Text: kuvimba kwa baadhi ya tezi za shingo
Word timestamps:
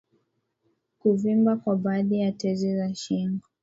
kuvimba 0.99 1.55
kwa 1.55 1.75
baadhi 1.75 2.19
ya 2.19 2.31
tezi 2.31 2.77
za 2.77 2.95
shingo 2.95 3.41